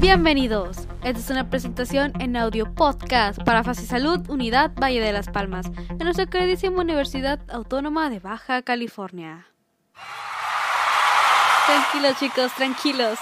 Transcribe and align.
Bienvenidos. 0.00 0.76
Esta 1.02 1.18
es 1.18 1.28
una 1.28 1.50
presentación 1.50 2.12
en 2.20 2.36
audio 2.36 2.72
podcast 2.72 3.42
para 3.42 3.64
Fase 3.64 3.84
Salud 3.84 4.20
Unidad 4.30 4.70
Valle 4.80 5.00
de 5.00 5.12
las 5.12 5.26
Palmas, 5.26 5.66
en 5.88 5.98
nuestra 5.98 6.26
queridísima 6.26 6.82
Universidad 6.82 7.40
Autónoma 7.48 8.08
de 8.08 8.20
Baja 8.20 8.62
California. 8.62 9.48
Tranquilos 11.66 12.16
chicos, 12.20 12.52
tranquilos. 12.54 13.18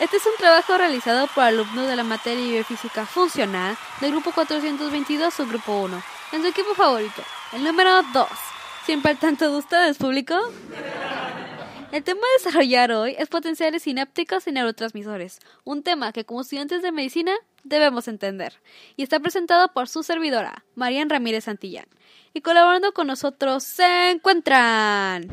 Este 0.00 0.16
es 0.16 0.24
un 0.24 0.32
trabajo 0.38 0.78
realizado 0.78 1.26
por 1.34 1.44
alumnos 1.44 1.86
de 1.86 1.96
la 1.96 2.02
materia 2.02 2.42
de 2.42 2.50
biofísica 2.50 3.04
funcional 3.04 3.76
del 4.00 4.12
grupo 4.12 4.32
422 4.32 5.38
o 5.38 5.46
grupo 5.46 5.82
1, 5.82 6.02
en 6.32 6.40
su 6.40 6.48
equipo 6.48 6.74
favorito, 6.74 7.22
el 7.52 7.62
número 7.62 8.02
2. 8.14 8.26
¿Siempre 8.86 9.10
al 9.10 9.18
tanto 9.18 9.50
de 9.50 9.58
ustedes, 9.58 9.98
público? 9.98 10.34
El 11.92 12.02
tema 12.02 12.20
a 12.20 12.44
desarrollar 12.44 12.90
hoy 12.90 13.14
es 13.16 13.28
potenciales 13.28 13.84
sinápticos 13.84 14.46
y 14.48 14.52
neurotransmisores, 14.52 15.38
un 15.64 15.84
tema 15.84 16.12
que 16.12 16.24
como 16.24 16.40
estudiantes 16.40 16.82
de 16.82 16.90
medicina 16.90 17.32
debemos 17.62 18.08
entender. 18.08 18.54
Y 18.96 19.04
está 19.04 19.20
presentado 19.20 19.72
por 19.72 19.88
su 19.88 20.02
servidora, 20.02 20.64
Marian 20.74 21.08
Ramírez 21.08 21.44
Santillán. 21.44 21.86
Y 22.34 22.40
colaborando 22.40 22.92
con 22.92 23.06
nosotros 23.06 23.62
se 23.62 24.10
encuentran... 24.10 25.28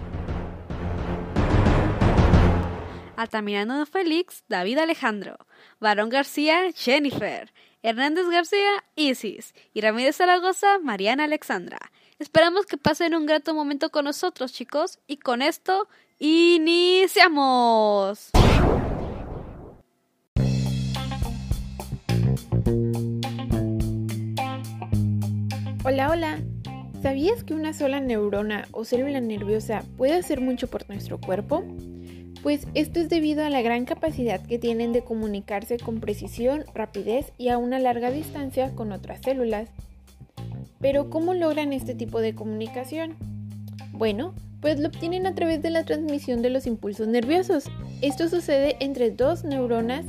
Altamirano 3.15 3.85
Félix, 3.87 4.43
David 4.47 4.77
Alejandro, 4.77 5.37
Barón 5.79 6.09
García, 6.09 6.71
Jennifer, 6.75 7.51
Hernández 7.83 8.27
García, 8.29 8.83
Isis 8.95 9.53
y 9.73 9.81
Ramírez 9.81 10.15
Zaragoza, 10.15 10.79
Mariana 10.79 11.25
Alexandra. 11.25 11.77
Esperamos 12.17 12.65
que 12.65 12.77
pasen 12.77 13.13
un 13.13 13.25
grato 13.25 13.53
momento 13.53 13.91
con 13.91 14.05
nosotros, 14.05 14.53
chicos, 14.53 14.99
y 15.05 15.17
con 15.17 15.41
esto 15.41 15.89
¡Iniciamos! 16.17 17.21
Hola, 25.83 26.09
hola. 26.09 26.39
¿Sabías 27.01 27.43
que 27.43 27.53
una 27.53 27.73
sola 27.73 27.99
neurona 27.99 28.65
o 28.71 28.85
célula 28.85 29.19
nerviosa 29.19 29.83
puede 29.97 30.13
hacer 30.13 30.39
mucho 30.39 30.69
por 30.69 30.87
nuestro 30.87 31.19
cuerpo? 31.19 31.65
Pues 32.43 32.67
esto 32.73 32.99
es 32.99 33.07
debido 33.07 33.45
a 33.45 33.49
la 33.49 33.61
gran 33.61 33.85
capacidad 33.85 34.45
que 34.45 34.59
tienen 34.59 34.91
de 34.91 35.01
comunicarse 35.01 35.77
con 35.77 36.01
precisión, 36.01 36.65
rapidez 36.75 37.31
y 37.37 37.47
a 37.47 37.57
una 37.57 37.79
larga 37.79 38.11
distancia 38.11 38.75
con 38.75 38.91
otras 38.91 39.21
células. 39.21 39.69
Pero 40.81 41.09
¿cómo 41.09 41.33
logran 41.33 41.71
este 41.71 41.95
tipo 41.95 42.19
de 42.19 42.35
comunicación? 42.35 43.15
Bueno, 43.93 44.35
pues 44.59 44.77
lo 44.77 44.89
obtienen 44.89 45.25
a 45.25 45.35
través 45.35 45.61
de 45.61 45.69
la 45.69 45.85
transmisión 45.85 46.41
de 46.41 46.49
los 46.49 46.67
impulsos 46.67 47.07
nerviosos. 47.07 47.63
Esto 48.01 48.27
sucede 48.27 48.75
entre 48.81 49.11
dos 49.11 49.45
neuronas 49.45 50.05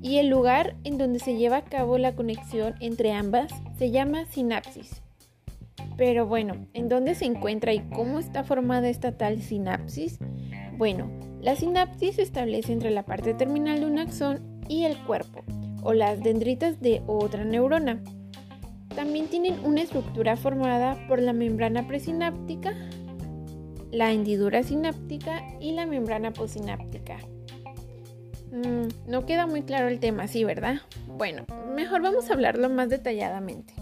y 0.00 0.16
el 0.16 0.28
lugar 0.28 0.76
en 0.84 0.96
donde 0.96 1.18
se 1.18 1.36
lleva 1.36 1.58
a 1.58 1.64
cabo 1.66 1.98
la 1.98 2.14
conexión 2.14 2.76
entre 2.80 3.12
ambas 3.12 3.52
se 3.78 3.90
llama 3.90 4.24
sinapsis. 4.24 5.02
Pero 5.98 6.26
bueno, 6.26 6.66
¿en 6.72 6.88
dónde 6.88 7.14
se 7.14 7.26
encuentra 7.26 7.74
y 7.74 7.80
cómo 7.90 8.18
está 8.18 8.42
formada 8.42 8.88
esta 8.88 9.12
tal 9.12 9.42
sinapsis? 9.42 10.18
Bueno, 10.76 11.08
la 11.40 11.54
sinapsis 11.54 12.16
se 12.16 12.22
establece 12.22 12.72
entre 12.72 12.90
la 12.90 13.04
parte 13.04 13.34
terminal 13.34 13.80
de 13.80 13.86
un 13.86 13.98
axón 13.98 14.40
y 14.68 14.84
el 14.84 14.96
cuerpo, 15.04 15.44
o 15.82 15.92
las 15.92 16.22
dendritas 16.22 16.80
de 16.80 17.02
otra 17.06 17.44
neurona. 17.44 18.02
También 18.96 19.26
tienen 19.26 19.64
una 19.64 19.82
estructura 19.82 20.36
formada 20.36 20.96
por 21.06 21.20
la 21.20 21.32
membrana 21.32 21.86
presináptica, 21.86 22.74
la 23.92 24.12
hendidura 24.12 24.62
sináptica 24.62 25.42
y 25.60 25.72
la 25.72 25.86
membrana 25.86 26.32
posináptica. 26.32 27.18
Mm, 28.50 29.10
no 29.10 29.26
queda 29.26 29.46
muy 29.46 29.62
claro 29.62 29.88
el 29.88 30.00
tema, 30.00 30.26
sí, 30.26 30.44
¿verdad? 30.44 30.76
Bueno, 31.06 31.44
mejor 31.74 32.02
vamos 32.02 32.30
a 32.30 32.34
hablarlo 32.34 32.68
más 32.68 32.88
detalladamente. 32.88 33.74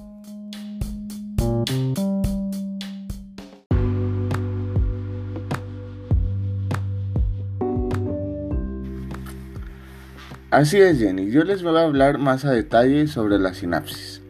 Así 10.52 10.78
es, 10.78 10.98
Jenny. 10.98 11.30
Yo 11.30 11.44
les 11.44 11.62
voy 11.62 11.74
a 11.78 11.84
hablar 11.84 12.18
más 12.18 12.44
a 12.44 12.50
detalle 12.50 13.06
sobre 13.06 13.38
la 13.38 13.54
sinapsis. 13.54 14.20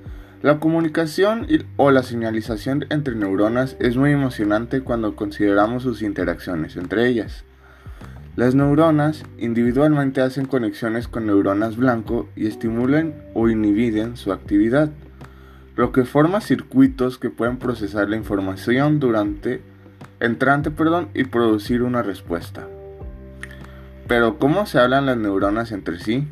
La 0.40 0.60
comunicación 0.60 1.48
o 1.76 1.90
la 1.90 2.04
señalización 2.04 2.84
entre 2.90 3.16
neuronas 3.16 3.74
es 3.80 3.96
muy 3.96 4.12
emocionante 4.12 4.82
cuando 4.82 5.16
consideramos 5.16 5.82
sus 5.82 6.00
interacciones 6.00 6.76
entre 6.76 7.08
ellas. 7.08 7.42
Las 8.36 8.54
neuronas 8.54 9.24
individualmente 9.36 10.20
hacen 10.20 10.46
conexiones 10.46 11.08
con 11.08 11.26
neuronas 11.26 11.76
blanco 11.76 12.28
y 12.36 12.46
estimulan 12.46 13.14
o 13.34 13.48
inhibiden 13.48 14.16
su 14.16 14.32
actividad, 14.32 14.92
lo 15.74 15.90
que 15.90 16.04
forma 16.04 16.40
circuitos 16.40 17.18
que 17.18 17.30
pueden 17.30 17.56
procesar 17.56 18.08
la 18.08 18.16
información 18.16 19.00
durante 19.00 19.60
entrante 20.20 20.70
perdón, 20.70 21.08
y 21.14 21.24
producir 21.24 21.82
una 21.82 22.04
respuesta. 22.04 22.68
Pero 24.14 24.38
¿cómo 24.38 24.66
se 24.66 24.78
hablan 24.78 25.06
las 25.06 25.16
neuronas 25.16 25.72
entre 25.72 25.98
sí? 25.98 26.28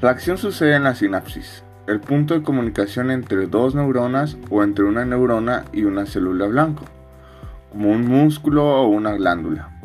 La 0.00 0.10
acción 0.10 0.38
sucede 0.38 0.76
en 0.76 0.84
la 0.84 0.94
sinapsis, 0.94 1.64
el 1.88 1.98
punto 1.98 2.32
de 2.34 2.44
comunicación 2.44 3.10
entre 3.10 3.48
dos 3.48 3.74
neuronas 3.74 4.36
o 4.50 4.62
entre 4.62 4.84
una 4.84 5.04
neurona 5.04 5.64
y 5.72 5.82
una 5.82 6.06
célula 6.06 6.46
blanco, 6.46 6.84
como 7.72 7.90
un 7.90 8.06
músculo 8.06 8.64
o 8.82 8.86
una 8.86 9.14
glándula. 9.14 9.80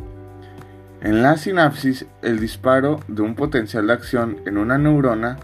En 1.02 1.24
la 1.24 1.38
sinapsis, 1.38 2.06
el 2.22 2.40
disparo 2.40 3.00
de 3.08 3.24
un 3.24 3.34
potencial 3.34 3.88
de 3.88 3.94
acción 3.94 4.38
en 4.46 4.60
una 4.60 4.78
neurona, 4.78 5.38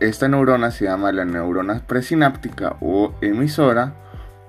esta 0.00 0.28
neurona 0.28 0.70
se 0.70 0.84
llama 0.84 1.12
la 1.12 1.24
neurona 1.24 1.80
presináptica 1.86 2.76
o 2.82 3.14
emisora, 3.22 3.94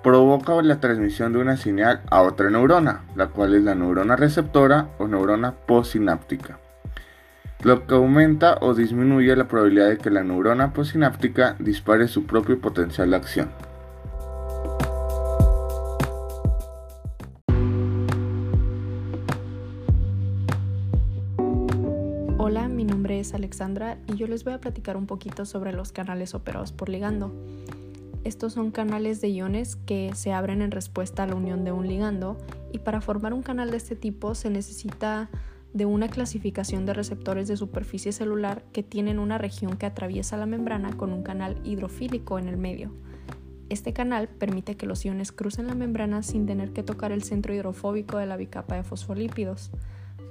provoca 0.03 0.62
la 0.62 0.79
transmisión 0.79 1.34
de 1.34 1.39
una 1.39 1.57
señal 1.57 2.01
a 2.09 2.22
otra 2.22 2.50
neurona, 2.50 3.03
la 3.16 3.28
cual 3.28 3.56
es 3.56 3.63
la 3.63 3.75
neurona 3.75 4.16
receptora 4.16 4.89
o 4.97 5.07
neurona 5.07 5.53
postsináptica 5.53 6.59
lo 7.63 7.85
que 7.85 7.94
aumenta 7.94 8.57
o 8.62 8.73
disminuye 8.73 9.35
la 9.35 9.47
probabilidad 9.47 9.89
de 9.89 9.97
que 9.97 10.09
la 10.09 10.23
neurona 10.23 10.73
postsináptica 10.73 11.56
dispare 11.59 12.07
su 12.07 12.25
propio 12.25 12.59
potencial 12.59 13.12
de 13.12 13.16
acción. 13.16 13.51
Hola, 22.39 22.68
mi 22.68 22.83
nombre 22.83 23.19
es 23.19 23.33
Alexandra 23.35 24.00
y 24.07 24.16
yo 24.16 24.25
les 24.25 24.44
voy 24.44 24.53
a 24.53 24.59
platicar 24.59 24.97
un 24.97 25.06
poquito 25.06 25.45
sobre 25.45 25.72
los 25.72 25.91
canales 25.91 26.33
operados 26.33 26.72
por 26.72 26.89
ligando. 26.89 27.31
Estos 28.23 28.53
son 28.53 28.69
canales 28.69 29.19
de 29.19 29.29
iones 29.29 29.75
que 29.75 30.11
se 30.13 30.31
abren 30.31 30.61
en 30.61 30.71
respuesta 30.71 31.23
a 31.23 31.27
la 31.27 31.35
unión 31.35 31.63
de 31.63 31.71
un 31.71 31.87
ligando 31.87 32.37
y 32.71 32.79
para 32.79 33.01
formar 33.01 33.33
un 33.33 33.41
canal 33.41 33.71
de 33.71 33.77
este 33.77 33.95
tipo 33.95 34.35
se 34.35 34.51
necesita 34.51 35.29
de 35.73 35.85
una 35.85 36.07
clasificación 36.07 36.85
de 36.85 36.93
receptores 36.93 37.47
de 37.47 37.57
superficie 37.57 38.11
celular 38.11 38.63
que 38.73 38.83
tienen 38.83 39.19
una 39.19 39.37
región 39.37 39.77
que 39.77 39.85
atraviesa 39.85 40.37
la 40.37 40.45
membrana 40.45 40.95
con 40.95 41.13
un 41.13 41.23
canal 41.23 41.59
hidrofílico 41.63 42.37
en 42.37 42.47
el 42.47 42.57
medio. 42.57 42.91
Este 43.69 43.93
canal 43.93 44.27
permite 44.27 44.75
que 44.75 44.85
los 44.85 45.03
iones 45.05 45.31
crucen 45.31 45.67
la 45.67 45.75
membrana 45.75 46.23
sin 46.23 46.45
tener 46.45 46.73
que 46.73 46.83
tocar 46.83 47.11
el 47.11 47.23
centro 47.23 47.53
hidrofóbico 47.53 48.17
de 48.17 48.25
la 48.25 48.35
bicapa 48.35 48.75
de 48.75 48.83
fosfolípidos. 48.83 49.71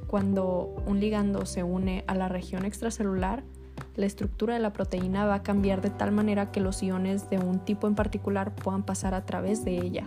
Cuando 0.06 0.76
un 0.86 1.00
ligando 1.00 1.46
se 1.46 1.62
une 1.62 2.04
a 2.06 2.14
la 2.14 2.28
región 2.28 2.66
extracelular, 2.66 3.42
la 3.96 4.06
estructura 4.06 4.54
de 4.54 4.60
la 4.60 4.72
proteína 4.72 5.24
va 5.24 5.36
a 5.36 5.42
cambiar 5.42 5.80
de 5.80 5.90
tal 5.90 6.12
manera 6.12 6.50
que 6.50 6.60
los 6.60 6.82
iones 6.82 7.30
de 7.30 7.38
un 7.38 7.60
tipo 7.60 7.86
en 7.86 7.94
particular 7.94 8.54
puedan 8.54 8.82
pasar 8.82 9.14
a 9.14 9.24
través 9.24 9.64
de 9.64 9.78
ella. 9.78 10.04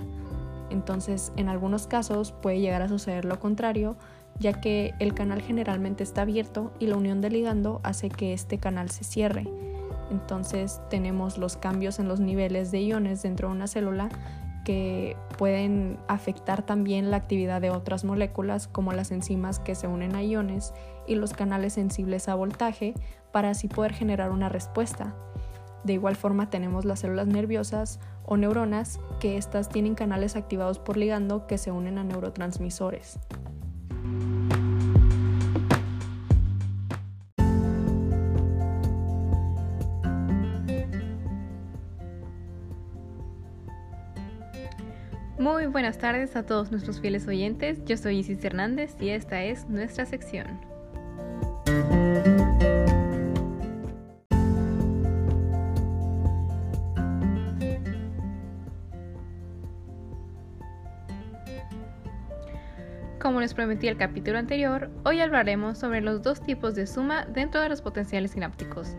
Entonces, 0.69 1.31
en 1.35 1.49
algunos 1.49 1.87
casos 1.87 2.31
puede 2.31 2.59
llegar 2.59 2.81
a 2.81 2.89
suceder 2.89 3.25
lo 3.25 3.39
contrario, 3.39 3.95
ya 4.39 4.59
que 4.59 4.93
el 4.99 5.13
canal 5.13 5.41
generalmente 5.41 6.03
está 6.03 6.23
abierto 6.23 6.73
y 6.79 6.87
la 6.87 6.97
unión 6.97 7.21
del 7.21 7.33
ligando 7.33 7.79
hace 7.83 8.09
que 8.09 8.33
este 8.33 8.57
canal 8.57 8.89
se 8.89 9.03
cierre. 9.03 9.47
Entonces 10.11 10.81
tenemos 10.89 11.37
los 11.37 11.57
cambios 11.57 11.99
en 11.99 12.07
los 12.07 12.19
niveles 12.19 12.71
de 12.71 12.81
iones 12.81 13.23
dentro 13.23 13.47
de 13.47 13.55
una 13.55 13.67
célula 13.67 14.09
que 14.63 15.17
pueden 15.37 15.97
afectar 16.07 16.65
también 16.65 17.11
la 17.11 17.17
actividad 17.17 17.61
de 17.61 17.69
otras 17.69 18.05
moléculas 18.05 18.67
como 18.67 18.93
las 18.93 19.11
enzimas 19.11 19.59
que 19.59 19.75
se 19.75 19.87
unen 19.87 20.15
a 20.15 20.23
iones 20.23 20.73
y 21.05 21.15
los 21.15 21.33
canales 21.33 21.73
sensibles 21.73 22.29
a 22.29 22.35
voltaje 22.35 22.93
para 23.33 23.49
así 23.49 23.67
poder 23.67 23.91
generar 23.91 24.31
una 24.31 24.47
respuesta. 24.47 25.13
De 25.83 25.91
igual 25.91 26.15
forma 26.15 26.49
tenemos 26.49 26.85
las 26.85 27.01
células 27.01 27.27
nerviosas 27.27 27.99
o 28.25 28.37
neuronas 28.37 29.01
que 29.19 29.35
estas 29.35 29.67
tienen 29.67 29.95
canales 29.95 30.37
activados 30.37 30.79
por 30.79 30.95
ligando 30.95 31.45
que 31.45 31.57
se 31.57 31.71
unen 31.71 31.97
a 31.97 32.05
neurotransmisores. 32.05 33.19
Muy 45.39 45.65
buenas 45.65 45.97
tardes 45.97 46.37
a 46.37 46.45
todos 46.45 46.71
nuestros 46.71 47.01
fieles 47.01 47.27
oyentes. 47.27 47.83
Yo 47.83 47.97
soy 47.97 48.19
Isis 48.19 48.45
Hernández 48.45 48.95
y 49.01 49.09
esta 49.09 49.43
es 49.43 49.67
nuestra 49.67 50.05
sección. 50.05 50.72
Como 63.23 63.39
les 63.39 63.53
prometí 63.53 63.87
el 63.87 63.95
capítulo 63.95 64.37
anterior, 64.37 64.91
hoy 65.05 65.21
hablaremos 65.21 65.77
sobre 65.77 66.01
los 66.01 66.21
dos 66.21 66.41
tipos 66.41 66.75
de 66.75 66.85
suma 66.85 67.25
dentro 67.25 67.61
de 67.61 67.69
los 67.69 67.81
potenciales 67.81 68.31
sinápticos. 68.31 68.97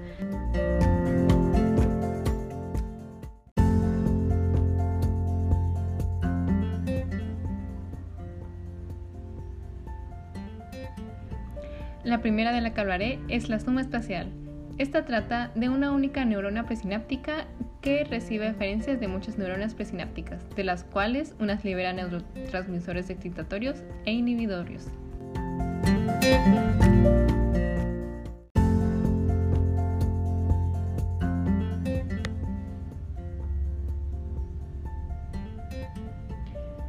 La 12.02 12.22
primera 12.22 12.52
de 12.52 12.62
la 12.62 12.72
que 12.72 12.80
hablaré 12.80 13.18
es 13.28 13.50
la 13.50 13.60
suma 13.60 13.82
espacial. 13.82 14.32
Esta 14.78 15.04
trata 15.04 15.50
de 15.54 15.68
una 15.68 15.92
única 15.92 16.24
neurona 16.24 16.64
presináptica 16.64 17.46
que 17.84 18.02
recibe 18.04 18.48
referencias 18.48 18.98
de 18.98 19.08
muchas 19.08 19.36
neuronas 19.36 19.74
presinápticas, 19.74 20.48
de 20.56 20.64
las 20.64 20.84
cuales 20.84 21.34
unas 21.38 21.66
liberan 21.66 21.96
neurotransmisores 21.96 23.10
excitatorios 23.10 23.82
e 24.06 24.12
inhibitorios. 24.12 24.88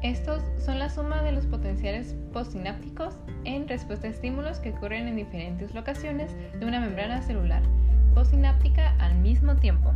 Estos 0.02 0.42
son 0.64 0.80
la 0.80 0.90
suma 0.90 1.22
de 1.24 1.34
los 1.34 1.46
potenciales 1.46 2.16
postsinápticos 2.32 3.16
en 3.44 3.68
respuesta 3.68 4.08
a 4.08 4.12
estímulos 4.12 4.60
que 4.60 4.70
ocurren 4.70 5.10
en 5.10 5.18
diferentes 5.18 5.74
locaciones 5.74 6.32
de 6.58 6.66
una 6.66 6.80
membrana 6.80 7.22
celular 7.22 7.64
postsináptica 8.14 8.96
al 9.00 9.16
mismo 9.16 9.58
tiempo. 9.58 9.94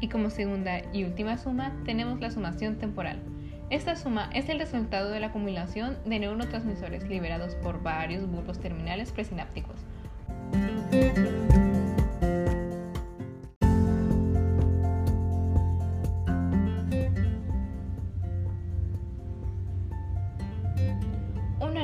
Y 0.00 0.08
como 0.08 0.28
segunda 0.28 0.82
y 0.92 1.04
última 1.04 1.38
suma 1.38 1.72
tenemos 1.86 2.20
la 2.20 2.30
sumación 2.30 2.76
temporal. 2.76 3.20
Esta 3.70 3.96
suma 3.96 4.28
es 4.34 4.50
el 4.50 4.58
resultado 4.58 5.08
de 5.08 5.18
la 5.18 5.28
acumulación 5.28 5.96
de 6.04 6.18
neurotransmisores 6.18 7.08
liberados 7.08 7.54
por 7.54 7.82
varios 7.82 8.30
bulbos 8.30 8.60
terminales 8.60 9.12
presinápticos. 9.12 9.76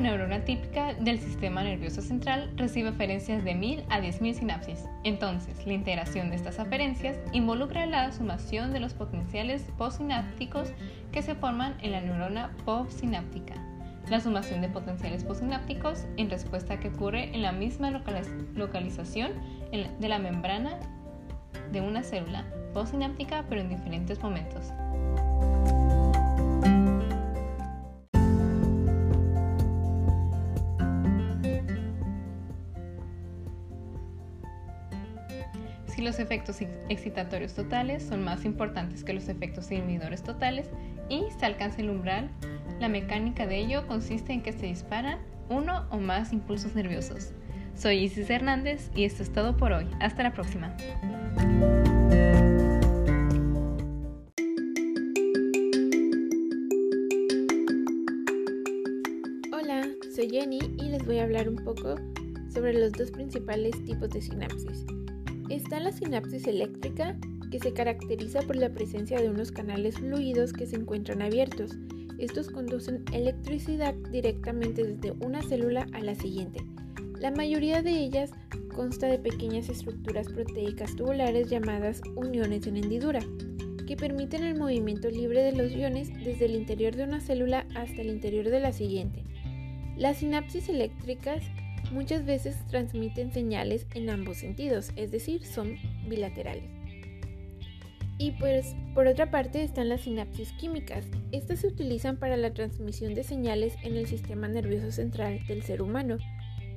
Una 0.00 0.12
neurona 0.12 0.46
típica 0.46 0.94
del 0.94 1.20
sistema 1.20 1.62
nervioso 1.62 2.00
central 2.00 2.50
recibe 2.56 2.88
aferencias 2.88 3.44
de 3.44 3.54
1000 3.54 3.84
a 3.90 4.00
10.000 4.00 4.32
sinapsis. 4.32 4.86
Entonces, 5.04 5.66
la 5.66 5.74
integración 5.74 6.30
de 6.30 6.36
estas 6.36 6.58
aferencias 6.58 7.18
involucra 7.32 7.84
la 7.84 8.10
sumación 8.10 8.72
de 8.72 8.80
los 8.80 8.94
potenciales 8.94 9.62
postsinápticos 9.76 10.72
que 11.12 11.20
se 11.20 11.34
forman 11.34 11.76
en 11.82 11.92
la 11.92 12.00
neurona 12.00 12.50
postsináptica. 12.64 13.56
La 14.08 14.20
sumación 14.20 14.62
de 14.62 14.70
potenciales 14.70 15.22
postsinápticos 15.22 16.06
en 16.16 16.30
respuesta 16.30 16.74
a 16.74 16.80
que 16.80 16.88
ocurre 16.88 17.34
en 17.34 17.42
la 17.42 17.52
misma 17.52 17.90
localización 17.90 19.32
de 19.70 20.08
la 20.08 20.18
membrana 20.18 20.78
de 21.72 21.82
una 21.82 22.02
célula 22.02 22.46
postsináptica 22.72 23.44
pero 23.50 23.60
en 23.60 23.68
diferentes 23.68 24.22
momentos. 24.22 24.72
Si 36.00 36.06
los 36.06 36.18
efectos 36.18 36.56
excitatorios 36.88 37.52
totales 37.52 38.02
son 38.02 38.24
más 38.24 38.46
importantes 38.46 39.04
que 39.04 39.12
los 39.12 39.28
efectos 39.28 39.70
inhibidores 39.70 40.22
totales 40.22 40.70
y 41.10 41.24
se 41.38 41.44
alcanza 41.44 41.82
el 41.82 41.90
umbral, 41.90 42.30
la 42.80 42.88
mecánica 42.88 43.46
de 43.46 43.58
ello 43.58 43.86
consiste 43.86 44.32
en 44.32 44.42
que 44.42 44.54
se 44.54 44.64
disparan 44.64 45.18
uno 45.50 45.86
o 45.90 45.98
más 45.98 46.32
impulsos 46.32 46.74
nerviosos. 46.74 47.32
Soy 47.74 47.98
Isis 47.98 48.30
Hernández 48.30 48.90
y 48.94 49.04
esto 49.04 49.22
es 49.22 49.30
todo 49.30 49.58
por 49.58 49.74
hoy. 49.74 49.88
Hasta 50.00 50.22
la 50.22 50.32
próxima. 50.32 50.74
Hola, 59.52 59.86
soy 60.16 60.30
Jenny 60.30 60.60
y 60.78 60.88
les 60.88 61.04
voy 61.04 61.18
a 61.18 61.24
hablar 61.24 61.46
un 61.46 61.56
poco 61.56 61.96
sobre 62.48 62.72
los 62.72 62.90
dos 62.92 63.10
principales 63.10 63.84
tipos 63.84 64.08
de 64.08 64.22
sinapsis. 64.22 64.86
Está 65.50 65.80
la 65.80 65.90
sinapsis 65.90 66.46
eléctrica, 66.46 67.18
que 67.50 67.58
se 67.58 67.72
caracteriza 67.72 68.40
por 68.42 68.54
la 68.54 68.70
presencia 68.70 69.20
de 69.20 69.28
unos 69.28 69.50
canales 69.50 69.96
fluidos 69.96 70.52
que 70.52 70.64
se 70.64 70.76
encuentran 70.76 71.22
abiertos. 71.22 71.72
Estos 72.18 72.50
conducen 72.50 73.04
electricidad 73.12 73.94
directamente 74.12 74.84
desde 74.84 75.10
una 75.18 75.42
célula 75.42 75.88
a 75.92 76.00
la 76.02 76.14
siguiente. 76.14 76.60
La 77.18 77.32
mayoría 77.32 77.82
de 77.82 77.90
ellas 77.90 78.30
consta 78.76 79.08
de 79.08 79.18
pequeñas 79.18 79.68
estructuras 79.68 80.28
proteicas 80.28 80.94
tubulares 80.94 81.50
llamadas 81.50 82.00
uniones 82.14 82.68
en 82.68 82.76
hendidura, 82.76 83.20
que 83.88 83.96
permiten 83.96 84.44
el 84.44 84.56
movimiento 84.56 85.10
libre 85.10 85.42
de 85.42 85.52
los 85.52 85.72
iones 85.72 86.10
desde 86.24 86.44
el 86.44 86.54
interior 86.54 86.94
de 86.94 87.02
una 87.02 87.20
célula 87.20 87.66
hasta 87.74 88.02
el 88.02 88.10
interior 88.10 88.50
de 88.50 88.60
la 88.60 88.72
siguiente. 88.72 89.24
Las 89.96 90.18
sinapsis 90.18 90.68
eléctricas 90.68 91.42
muchas 91.92 92.24
veces 92.24 92.56
transmiten 92.68 93.32
señales 93.32 93.86
en 93.94 94.10
ambos 94.10 94.38
sentidos, 94.38 94.92
es 94.96 95.10
decir, 95.10 95.44
son 95.44 95.76
bilaterales. 96.08 96.64
Y 98.18 98.32
pues 98.32 98.76
por 98.94 99.06
otra 99.06 99.30
parte 99.30 99.62
están 99.62 99.88
las 99.88 100.02
sinapsis 100.02 100.52
químicas. 100.52 101.06
Estas 101.32 101.60
se 101.60 101.68
utilizan 101.68 102.18
para 102.18 102.36
la 102.36 102.52
transmisión 102.52 103.14
de 103.14 103.24
señales 103.24 103.74
en 103.82 103.96
el 103.96 104.06
sistema 104.06 104.46
nervioso 104.46 104.92
central 104.92 105.40
del 105.46 105.62
ser 105.62 105.80
humano. 105.80 106.18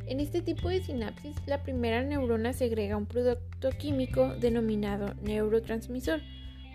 En 0.07 0.19
este 0.19 0.41
tipo 0.41 0.69
de 0.69 0.81
sinapsis, 0.81 1.35
la 1.45 1.63
primera 1.63 2.01
neurona 2.01 2.53
segrega 2.53 2.95
un 2.95 3.05
producto 3.05 3.71
químico 3.71 4.33
denominado 4.35 5.15
neurotransmisor 5.21 6.21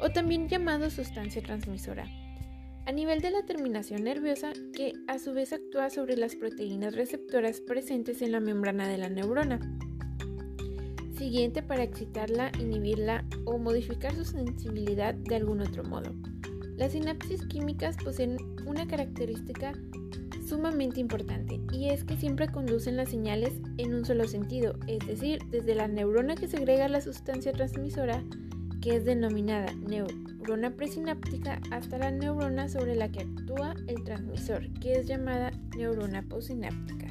o 0.00 0.10
también 0.10 0.48
llamado 0.48 0.90
sustancia 0.90 1.42
transmisora 1.42 2.06
a 2.88 2.92
nivel 2.92 3.20
de 3.20 3.30
la 3.30 3.42
terminación 3.42 4.04
nerviosa 4.04 4.50
que 4.72 4.94
a 5.08 5.18
su 5.18 5.34
vez 5.34 5.52
actúa 5.52 5.90
sobre 5.90 6.16
las 6.16 6.36
proteínas 6.36 6.94
receptoras 6.94 7.60
presentes 7.60 8.22
en 8.22 8.32
la 8.32 8.40
membrana 8.40 8.88
de 8.88 8.96
la 8.96 9.10
neurona. 9.10 9.60
Siguiente 11.18 11.62
para 11.62 11.82
excitarla, 11.82 12.50
inhibirla 12.58 13.26
o 13.44 13.58
modificar 13.58 14.14
su 14.14 14.24
sensibilidad 14.24 15.12
de 15.12 15.36
algún 15.36 15.60
otro 15.60 15.84
modo. 15.84 16.14
Las 16.78 16.92
sinapsis 16.92 17.44
químicas 17.44 17.94
poseen 18.02 18.38
una 18.64 18.86
característica 18.86 19.74
sumamente 20.48 20.98
importante 20.98 21.60
y 21.70 21.90
es 21.90 22.04
que 22.04 22.16
siempre 22.16 22.48
conducen 22.50 22.96
las 22.96 23.10
señales 23.10 23.52
en 23.76 23.92
un 23.92 24.06
solo 24.06 24.26
sentido, 24.26 24.78
es 24.86 25.06
decir, 25.06 25.40
desde 25.50 25.74
la 25.74 25.88
neurona 25.88 26.36
que 26.36 26.48
segrega 26.48 26.88
la 26.88 27.02
sustancia 27.02 27.52
transmisora 27.52 28.24
que 28.80 28.96
es 28.96 29.04
denominada 29.04 29.74
neurona 30.48 30.70
presináptica, 30.70 31.60
hasta 31.70 31.98
la 31.98 32.10
neurona 32.10 32.70
sobre 32.70 32.94
la 32.94 33.10
que 33.10 33.20
actúa 33.20 33.74
el 33.86 34.02
transmisor, 34.02 34.66
que 34.80 34.92
es 34.92 35.06
llamada 35.06 35.50
neurona 35.76 36.22
postsináptica. 36.22 37.06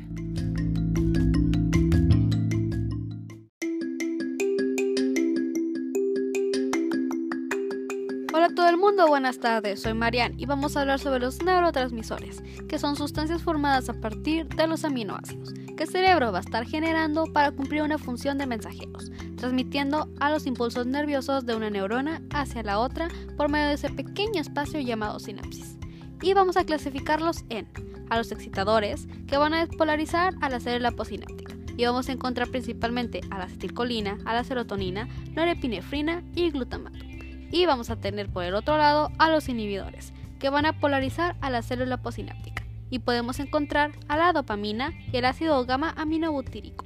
Hola 8.34 8.48
a 8.48 8.56
todo 8.56 8.70
el 8.70 8.78
mundo, 8.78 9.08
buenas 9.08 9.38
tardes, 9.40 9.84
soy 9.84 9.94
Marian 9.94 10.34
y 10.40 10.48
vamos 10.48 10.76
a 10.76 10.82
hablar 10.82 10.98
sobre 10.98 11.20
los 11.20 11.44
neurotransmisores, 11.44 12.42
que 12.68 12.80
son 12.80 12.96
sustancias 12.96 13.44
formadas 13.44 13.88
a 13.90 14.02
partir 14.02 14.48
de 14.48 14.66
los 14.66 14.84
aminoácidos 14.84 15.54
que 15.78 15.84
el 15.84 15.90
cerebro 15.90 16.32
va 16.32 16.40
a 16.40 16.42
estar 16.42 16.66
generando 16.66 17.26
para 17.32 17.52
cumplir 17.52 17.84
una 17.84 18.00
función 18.00 18.40
de 18.40 18.48
mensajeros, 18.48 19.12
transmitiendo 19.38 20.10
a 20.20 20.30
los 20.30 20.46
impulsos 20.46 20.86
nerviosos 20.86 21.46
de 21.46 21.56
una 21.56 21.70
neurona 21.70 22.22
hacia 22.32 22.64
la 22.64 22.80
otra 22.80 23.08
por 23.38 23.50
medio 23.50 23.68
de 23.68 23.76
ese 23.76 23.90
pequeño 23.90 24.42
espacio 24.42 24.80
llamado 24.80 25.20
sinapsis. 25.20 25.78
Y 26.22 26.34
vamos 26.34 26.58
a 26.58 26.66
clasificarlos 26.66 27.46
en 27.50 27.68
a 28.10 28.18
los 28.18 28.32
excitadores, 28.32 29.08
que 29.28 29.38
van 29.38 29.54
a 29.54 29.66
despolarizar 29.66 30.34
a 30.42 30.50
la 30.50 30.60
célula 30.60 30.92
posináptica. 30.92 31.56
Y 31.76 31.86
vamos 31.86 32.10
a 32.10 32.14
encontrar 32.14 32.50
principalmente 32.50 33.22
a 33.30 33.38
la 33.38 33.44
acetilcolina, 33.46 34.18
a 34.26 34.34
la 34.34 34.44
serotonina, 34.44 35.08
norepinefrina 35.34 36.24
y 36.36 36.50
glutamato. 36.52 37.06
Y 37.52 37.66
vamos 37.66 37.90
a 37.90 37.98
tener 37.98 38.30
por 38.30 38.44
el 38.44 38.56
otro 38.56 38.78
lado 38.78 39.12
a 39.20 39.30
los 39.30 39.48
inhibidores, 39.50 40.14
que 40.40 40.50
van 40.50 40.66
a 40.66 40.80
polarizar 40.80 41.36
a 41.42 41.50
la 41.50 41.62
célula 41.62 41.98
posináptica 41.98 42.64
y 42.90 43.00
podemos 43.00 43.40
encontrar 43.40 43.92
a 44.08 44.18
la 44.18 44.34
dopamina 44.34 44.94
y 45.12 45.18
el 45.18 45.26
ácido 45.26 45.66
gamma 45.66 45.94
aminobutírico 45.98 46.86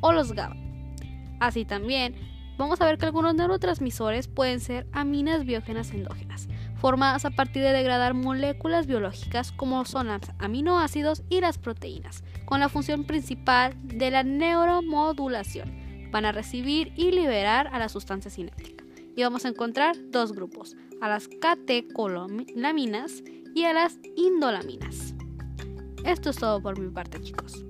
o 0.00 0.12
los 0.12 0.32
GABA. 0.32 0.69
Así 1.40 1.64
también 1.64 2.14
vamos 2.56 2.80
a 2.80 2.84
ver 2.84 2.98
que 2.98 3.06
algunos 3.06 3.34
neurotransmisores 3.34 4.28
pueden 4.28 4.60
ser 4.60 4.86
aminas 4.92 5.44
biógenas 5.44 5.90
endógenas, 5.90 6.48
formadas 6.76 7.24
a 7.24 7.30
partir 7.30 7.62
de 7.62 7.72
degradar 7.72 8.14
moléculas 8.14 8.86
biológicas 8.86 9.50
como 9.50 9.84
son 9.86 10.08
los 10.08 10.20
aminoácidos 10.38 11.22
y 11.28 11.40
las 11.40 11.58
proteínas, 11.58 12.22
con 12.44 12.60
la 12.60 12.68
función 12.68 13.04
principal 13.04 13.74
de 13.82 14.10
la 14.10 14.22
neuromodulación 14.22 15.80
van 16.10 16.24
a 16.24 16.32
recibir 16.32 16.92
y 16.96 17.12
liberar 17.12 17.68
a 17.72 17.78
la 17.78 17.88
sustancia 17.88 18.30
cinética. 18.30 18.84
Y 19.16 19.22
vamos 19.22 19.44
a 19.44 19.48
encontrar 19.48 19.96
dos 20.10 20.32
grupos, 20.32 20.76
a 21.00 21.08
las 21.08 21.28
catecolaminas 21.28 23.22
y 23.54 23.64
a 23.64 23.72
las 23.72 23.98
indolaminas. 24.16 25.14
Esto 26.04 26.30
es 26.30 26.36
todo 26.36 26.62
por 26.62 26.78
mi 26.78 26.90
parte, 26.90 27.20
chicos. 27.20 27.64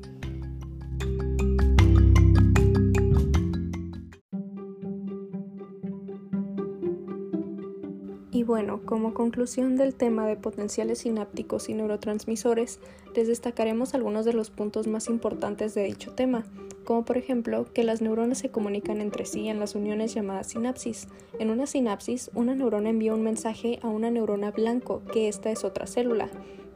Y 8.33 8.45
bueno, 8.45 8.81
como 8.85 9.13
conclusión 9.13 9.77
del 9.77 9.95
tema 9.95 10.27
de 10.27 10.37
potenciales 10.37 11.01
sinápticos 11.01 11.69
y 11.69 11.75
neurotransmisores, 11.75 12.79
les 13.15 13.27
destacaremos 13.27 13.95
algunos 13.95 14.25
de 14.25 14.33
los 14.33 14.51
puntos 14.51 14.87
más 14.87 15.09
importantes 15.09 15.75
de 15.75 15.83
dicho 15.83 16.13
tema, 16.13 16.45
como 16.85 17.05
por 17.05 17.19
ejemplo 17.19 17.67
que 17.75 17.83
las 17.83 18.01
neuronas 18.01 18.39
se 18.39 18.51
comunican 18.51 19.01
entre 19.01 19.27
sí 19.27 19.49
en 19.49 19.59
las 19.59 19.75
uniones 19.75 20.15
llamadas 20.15 20.47
sinapsis. 20.47 21.09
En 21.41 21.51
una 21.51 21.67
sinapsis, 21.67 22.31
una 22.35 22.55
neurona 22.55 22.91
envía 22.91 23.15
un 23.15 23.25
mensaje 23.25 23.81
a 23.83 23.89
una 23.89 24.11
neurona 24.11 24.53
blanco, 24.53 25.03
que 25.13 25.27
esta 25.27 25.51
es 25.51 25.65
otra 25.65 25.89
célula. 25.89 26.31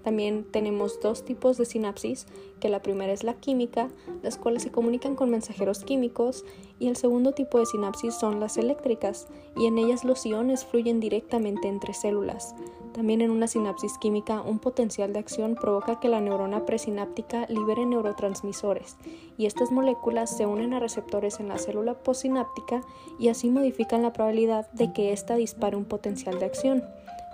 También 0.04 0.44
tenemos 0.44 1.00
dos 1.00 1.24
tipos 1.24 1.56
de 1.56 1.64
sinapsis, 1.64 2.26
que 2.60 2.68
la 2.68 2.82
primera 2.82 3.12
es 3.12 3.24
la 3.24 3.34
química, 3.34 3.88
las 4.22 4.36
cuales 4.36 4.62
se 4.62 4.70
comunican 4.70 5.16
con 5.16 5.30
mensajeros 5.30 5.82
químicos, 5.82 6.44
y 6.78 6.88
el 6.88 6.96
segundo 6.96 7.32
tipo 7.32 7.58
de 7.58 7.66
sinapsis 7.66 8.14
son 8.14 8.38
las 8.38 8.58
eléctricas, 8.58 9.26
y 9.56 9.66
en 9.66 9.78
ellas 9.78 10.04
los 10.04 10.26
iones 10.26 10.66
fluyen 10.66 11.00
directamente 11.00 11.68
entre 11.68 11.94
células. 11.94 12.54
También 12.92 13.22
en 13.22 13.30
una 13.30 13.48
sinapsis 13.48 13.98
química, 13.98 14.42
un 14.42 14.60
potencial 14.60 15.12
de 15.12 15.18
acción 15.18 15.56
provoca 15.56 15.98
que 15.98 16.08
la 16.08 16.20
neurona 16.20 16.66
presináptica 16.66 17.46
libere 17.48 17.86
neurotransmisores, 17.86 18.98
y 19.38 19.46
estas 19.46 19.72
moléculas 19.72 20.36
se 20.36 20.44
unen 20.44 20.74
a 20.74 20.80
receptores 20.80 21.40
en 21.40 21.48
la 21.48 21.58
célula 21.58 21.94
postsináptica 21.94 22.82
y 23.18 23.28
así 23.28 23.50
modifican 23.50 24.02
la 24.02 24.12
probabilidad 24.12 24.70
de 24.72 24.92
que 24.92 25.12
ésta 25.12 25.34
dispare 25.34 25.76
un 25.76 25.86
potencial 25.86 26.38
de 26.38 26.44
acción. 26.44 26.84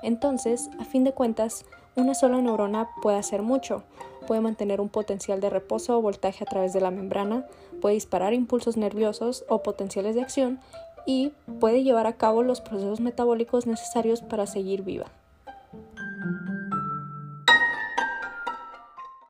Entonces, 0.02 0.70
a 0.78 0.84
fin 0.84 1.04
de 1.04 1.12
cuentas, 1.12 1.66
una 1.96 2.14
sola 2.14 2.40
neurona 2.40 2.88
puede 3.02 3.18
hacer 3.18 3.42
mucho. 3.42 3.82
Puede 4.26 4.40
mantener 4.40 4.80
un 4.80 4.88
potencial 4.88 5.40
de 5.40 5.50
reposo 5.50 5.98
o 5.98 6.02
voltaje 6.02 6.44
a 6.44 6.46
través 6.46 6.72
de 6.72 6.80
la 6.80 6.90
membrana, 6.90 7.46
puede 7.80 7.94
disparar 7.94 8.32
impulsos 8.34 8.76
nerviosos 8.76 9.44
o 9.48 9.62
potenciales 9.62 10.14
de 10.14 10.22
acción 10.22 10.60
y 11.06 11.32
puede 11.58 11.82
llevar 11.82 12.06
a 12.06 12.12
cabo 12.12 12.42
los 12.42 12.60
procesos 12.60 13.00
metabólicos 13.00 13.66
necesarios 13.66 14.22
para 14.22 14.46
seguir 14.46 14.82
viva. 14.82 15.06